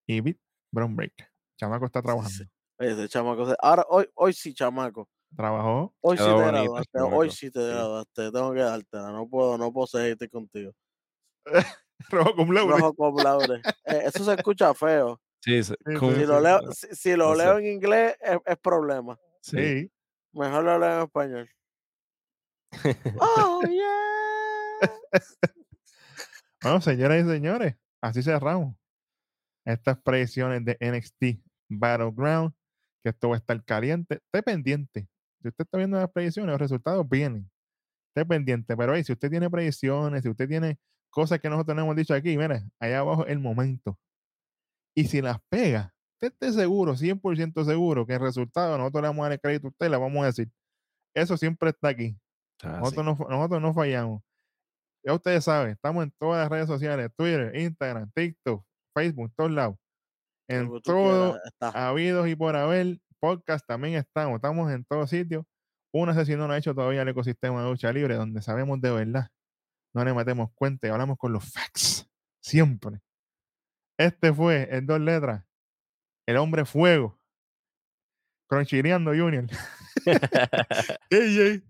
[0.07, 0.37] y Beat
[0.71, 1.27] Brown Breaker.
[1.57, 2.29] Chamaco está trabajando.
[2.29, 2.49] sí.
[2.79, 3.53] Ese chamaco.
[3.59, 5.09] Ahora, hoy, hoy sí, chamaco.
[5.35, 5.93] Trabajó.
[6.01, 6.99] Hoy sí te graduaste.
[7.01, 8.31] Hoy sí te graduaste.
[8.31, 9.11] Tengo que dártela.
[9.11, 10.71] No puedo, no puedo seguirte contigo.
[12.09, 12.71] Rojo cum laude.
[12.79, 13.55] Rojo con.
[13.85, 15.19] Eh, eso se escucha feo.
[15.41, 15.75] Sí, Si
[16.25, 19.17] lo leo, si, si lo leo en inglés, es, es problema.
[19.41, 19.57] sí.
[19.57, 19.91] Sí.
[20.33, 21.49] Mejor lo leo en español.
[23.19, 24.91] Oh, yeah.
[26.61, 28.75] Bueno, señoras y señores, así cerramos
[29.65, 32.53] estas predicciones de NXT Battleground,
[33.03, 34.15] que esto va a estar caliente.
[34.15, 35.07] Esté pendiente.
[35.45, 37.47] Si usted está viendo las predicciones, los resultados vienen.
[38.09, 38.75] Esté pendiente.
[38.75, 40.79] Pero hey, si usted tiene predicciones, si usted tiene
[41.11, 43.99] cosas que nosotros no hemos dicho aquí, mire, allá abajo el momento.
[44.95, 49.21] Y si las pega, usted esté seguro, 100% seguro que el resultado nosotros le vamos
[49.21, 50.49] a dar el crédito a usted, le vamos a decir.
[51.13, 52.17] Eso siempre está aquí.
[52.63, 52.95] Ah, sí.
[52.95, 54.23] Nosotros, no, nosotros no fallamos.
[55.05, 59.75] Ya ustedes saben, estamos en todas las redes sociales, Twitter, Instagram, TikTok, Facebook, todos lados.
[60.47, 65.43] En todo, habidos y por haber, podcast también estamos, estamos en todos sitios.
[65.91, 68.91] Una sesión no lo ha hecho todavía el ecosistema de lucha libre, donde sabemos de
[68.91, 69.31] verdad,
[69.95, 72.07] no le metemos cuenta y hablamos con los facts,
[72.39, 73.01] siempre.
[73.97, 75.43] Este fue, en dos letras,
[76.27, 77.19] el hombre fuego,
[78.47, 79.45] Cronchireando Junior.
[81.11, 81.63] AJ,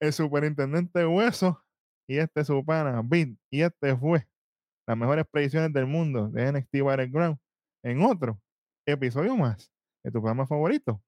[0.00, 1.64] el superintendente de hueso,
[2.06, 4.28] y este es su pana, Beat, y este fue
[4.86, 7.38] las mejores predicciones del mundo de NXT Battleground
[7.84, 8.38] en otro
[8.86, 11.02] episodio más de tu programa favorito,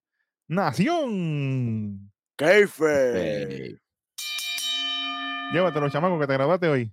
[0.49, 2.13] Nación.
[2.37, 3.73] Kayfabe.
[3.73, 3.79] Eh,
[5.53, 6.93] Llévatelo, chamaco, que te graduaste hoy.